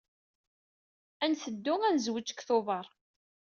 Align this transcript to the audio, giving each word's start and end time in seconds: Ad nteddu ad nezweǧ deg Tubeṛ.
Ad 1.23 1.29
nteddu 1.31 1.75
ad 1.87 1.93
nezweǧ 1.95 2.27
deg 2.31 2.41
Tubeṛ. 2.47 2.85